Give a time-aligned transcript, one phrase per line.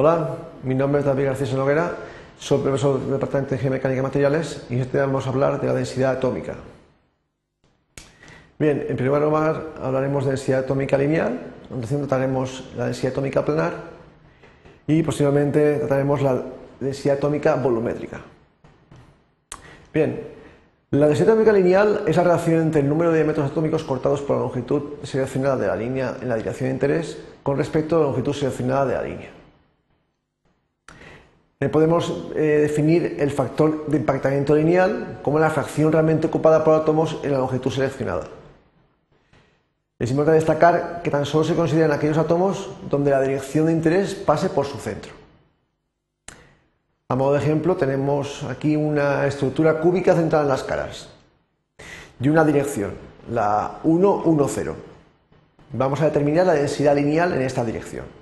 [0.00, 0.28] Hola,
[0.62, 1.90] mi nombre es David García Noguera,
[2.38, 5.74] soy profesor del Departamento de Geomecánica y Materiales y este vamos a hablar de la
[5.74, 6.54] densidad atómica.
[8.60, 13.74] Bien, en primer lugar hablaremos de densidad atómica lineal, donde trataremos la densidad atómica planar
[14.86, 16.44] y posiblemente trataremos la
[16.78, 18.20] densidad atómica volumétrica.
[19.92, 20.28] Bien,
[20.92, 24.36] la densidad atómica lineal es la relación entre el número de metros atómicos cortados por
[24.36, 28.04] la longitud seleccionada de la línea en la dirección de interés con respecto a la
[28.06, 29.37] longitud seleccionada de la línea.
[31.66, 37.18] Podemos eh, definir el factor de impactamiento lineal como la fracción realmente ocupada por átomos
[37.24, 38.28] en la longitud seleccionada.
[39.98, 44.14] Es importante destacar que tan solo se consideran aquellos átomos donde la dirección de interés
[44.14, 45.10] pase por su centro.
[47.08, 51.08] A modo de ejemplo, tenemos aquí una estructura cúbica centrada en las caras
[52.20, 52.92] y una dirección,
[53.32, 54.76] la 1, 1, 0.
[55.72, 58.17] Vamos a determinar la densidad lineal en esta dirección.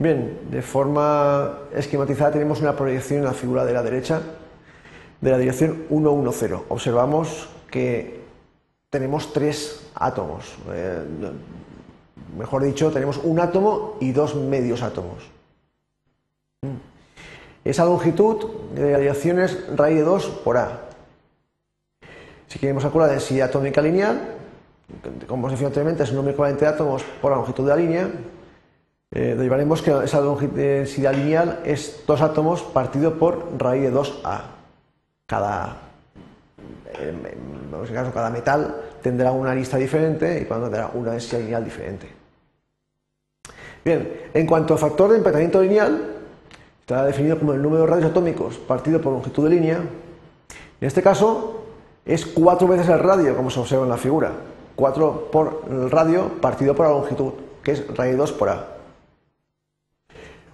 [0.00, 4.22] Bien, de forma esquematizada tenemos una proyección en la figura de la derecha
[5.20, 6.64] de la dirección 1, 1, 0.
[6.70, 8.22] Observamos que
[8.88, 10.56] tenemos tres átomos.
[10.72, 11.04] Eh,
[12.34, 15.28] mejor dicho, tenemos un átomo y dos medios átomos.
[17.62, 20.80] Esa longitud de la dirección es raíz de 2 por A.
[22.48, 24.18] Si queremos calcular la densidad atómica lineal,
[25.26, 27.76] como hemos definido anteriormente, es el número equivalente de átomos por la longitud de la
[27.76, 28.10] línea,
[29.12, 34.40] eh, derivaremos que esa densidad lineal es dos átomos partido por raíz de 2A.
[35.26, 35.76] Cada,
[36.98, 37.26] en
[37.82, 42.08] este caso, cada metal tendrá una lista diferente y cuando tendrá una densidad lineal diferente.
[43.84, 46.16] Bien, en cuanto al factor de empatamiento lineal,
[46.80, 49.76] está definido como el número de radios atómicos partido por longitud de línea.
[49.76, 51.64] En este caso
[52.04, 54.32] es cuatro veces el radio, como se observa en la figura.
[54.80, 58.79] 4 por el radio partido por la longitud, que es raíz 2 por A.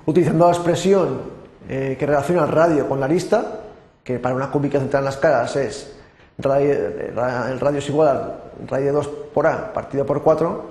[0.07, 1.21] Utilizando la expresión
[1.69, 3.61] eh, que relaciona el radio con la lista,
[4.03, 5.97] que para una cúbica central en las caras es
[6.39, 8.35] el radio es igual a
[8.69, 10.65] raíz de 2 por A partido por 4,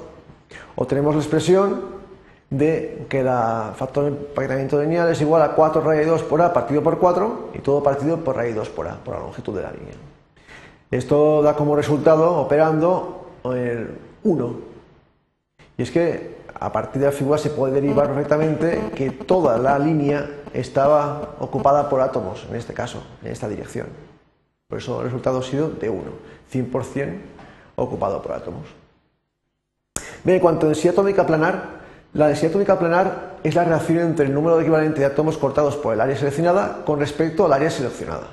[0.75, 1.95] obtenemos la expresión
[2.49, 3.27] de que el
[3.75, 6.99] factor de impactamiento lineal es igual a 4 raíz de 2 por A partido por
[6.99, 9.71] 4 y todo partido por raíz de 2 por A, por la longitud de la
[9.71, 9.95] línea.
[10.91, 13.89] Esto da como resultado, operando, el
[14.23, 14.55] 1.
[15.77, 19.77] Y es que a partir de la figura se puede derivar perfectamente que toda la
[19.77, 23.85] línea estaba ocupada por átomos, en este caso, en esta dirección.
[24.67, 26.01] Por eso el resultado ha sido de 1,
[26.51, 27.17] 100%
[27.75, 28.63] ocupado por átomos.
[30.23, 31.81] Bien, en cuanto a densidad atómica planar,
[32.13, 35.93] la densidad atómica planar es la relación entre el número equivalente de átomos cortados por
[35.93, 38.25] el área seleccionada con respecto al área seleccionada.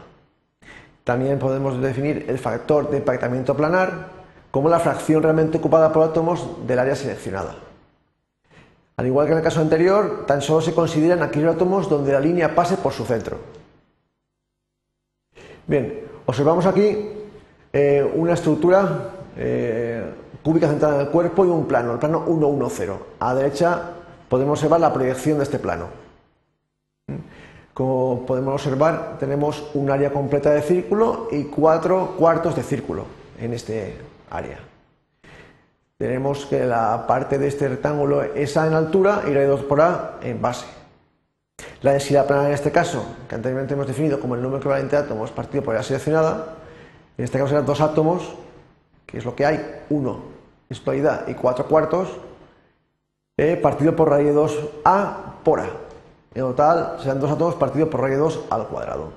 [1.04, 4.08] También podemos definir el factor de impactamiento planar
[4.50, 7.56] como la fracción realmente ocupada por átomos del área seleccionada.
[8.96, 12.20] Al igual que en el caso anterior, tan solo se consideran aquellos átomos donde la
[12.20, 13.38] línea pase por su centro.
[15.66, 17.08] Bien, observamos aquí
[17.72, 20.04] eh, una estructura eh,
[20.42, 22.90] cúbica centrada en el cuerpo y un plano, el plano 110.
[23.20, 23.82] A la derecha
[24.28, 25.86] podemos observar la proyección de este plano.
[27.72, 33.06] Como podemos observar, tenemos un área completa de círculo y cuatro cuartos de círculo
[33.40, 33.96] en este
[34.28, 34.71] área
[36.02, 39.62] tenemos que la parte de este rectángulo es A en altura y la de 2
[39.62, 40.66] por A en base.
[41.80, 45.02] La densidad planar en este caso, que anteriormente hemos definido como el número equivalente de
[45.02, 46.56] átomos partido por la seleccionada,
[47.16, 48.34] en este caso serán dos átomos,
[49.06, 50.22] que es lo que hay, 1
[50.70, 52.08] en su totalidad y 4 cuartos,
[53.36, 55.14] eh, partido por raíz de 2A
[55.44, 55.66] por A.
[56.34, 59.12] En total serán dos átomos partido por raíz de 2 al cuadrado.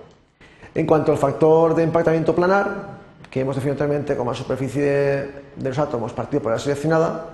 [0.76, 2.95] En cuanto al factor de impactamiento planar,
[3.36, 5.30] que hemos definido anteriormente como la superficie de,
[5.62, 7.32] los átomos partido por la seleccionada,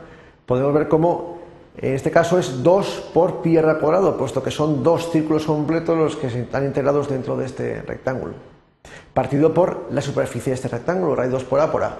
[0.47, 1.37] podemos ver cómo
[1.77, 5.95] en este caso es 2 por pi r cuadrado, puesto que son dos círculos completos
[5.95, 8.33] los que están integrados dentro de este rectángulo,
[9.13, 11.97] partido por la superficie de este rectángulo, raíz 2 por a por a.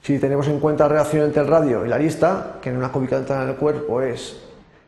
[0.00, 2.90] Si tenemos en cuenta la relación entre el radio y la lista, que en una
[2.90, 4.40] cúbica en el cuerpo es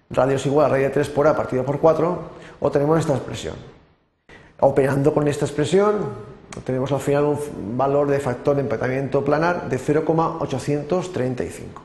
[0.09, 2.19] radio es igual a raíz de 3 por a partido por 4,
[2.61, 3.57] obtenemos esta expresión.
[4.61, 9.79] Operando con esta expresión, tenemos al final un valor de factor de empatamiento planar de
[9.79, 11.83] 0,835.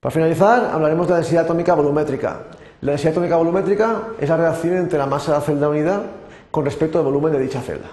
[0.00, 2.44] Para finalizar, hablaremos de la densidad atómica volumétrica.
[2.80, 6.02] La densidad atómica volumétrica es la relación entre la masa de la celda unidad
[6.50, 7.90] con respecto al volumen de dicha celda.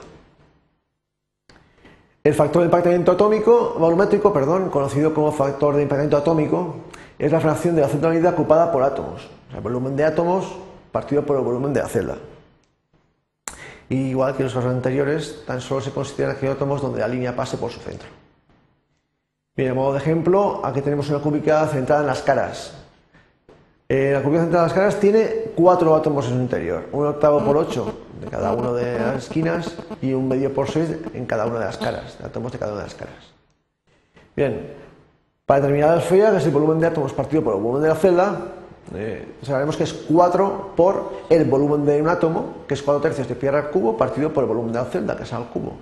[2.24, 6.76] El factor de impactamiento atómico, volumétrico, perdón, conocido como factor de impactamiento atómico,
[7.20, 10.58] es la fracción de la celda unidad ocupada por átomos, el volumen de átomos
[10.92, 12.18] partido por el volumen de la celda
[13.90, 17.58] igual que los casos anteriores, tan solo se consideran aquellos átomos donde la línea pase
[17.58, 18.10] por su centro.
[19.56, 22.74] Bien, a modo de ejemplo, aquí tenemos una cúbica centrada en las caras.
[23.90, 27.44] Eh, la curva central de las caras tiene cuatro átomos en su interior, un octavo
[27.44, 31.46] por ocho de cada una de las esquinas y un medio por seis en cada
[31.46, 33.34] una de las caras, de átomos de cada una de las caras.
[34.36, 34.74] Bien,
[35.46, 37.88] para determinar la esfera, que es el volumen de átomos partido por el volumen de
[37.88, 38.38] la celda,
[39.42, 43.36] sabemos que es 4 por el volumen de un átomo, que es 4 tercios de
[43.36, 45.74] pi al cubo, partido por el volumen de la celda, que es al cubo.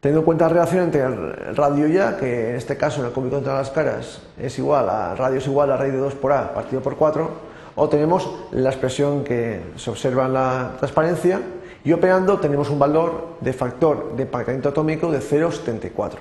[0.00, 3.12] Teniendo en cuenta la relación entre el radio ya, que en este caso en el
[3.12, 6.32] cómico entre las caras es igual a radio es igual a raíz de 2 por
[6.32, 7.30] A partido por 4,
[7.74, 11.40] o tenemos la expresión que se observa en la transparencia,
[11.84, 16.18] y operando tenemos un valor de factor de empaquetamiento atómico de 0,74.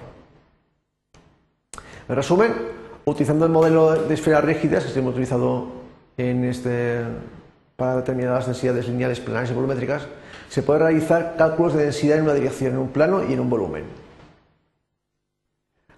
[2.07, 2.53] En resumen,
[3.05, 5.67] utilizando el modelo de esferas rígidas que hemos utilizado
[6.17, 7.01] en este,
[7.75, 10.07] para determinar las densidades lineales, planares y volumétricas,
[10.49, 13.49] se puede realizar cálculos de densidad en una dirección, en un plano y en un
[13.49, 13.83] volumen.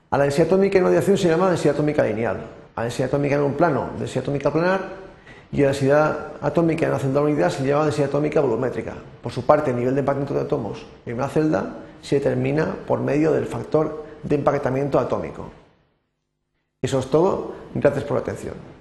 [0.09, 2.37] A la densidad atómica en una dirección se llama densidad atómica lineal,
[2.75, 5.07] a la densidad atómica en un plano, densidad atómica planar,
[5.51, 8.93] y a la densidad atómica en una celda unidad se llama densidad atómica volumétrica.
[9.21, 12.99] Por su parte, el nivel de empaquetamiento de átomos en una celda se determina por
[12.99, 15.49] medio del factor de empaquetamiento atómico.
[16.81, 17.53] Eso es todo.
[17.73, 18.76] Gracias por la atención.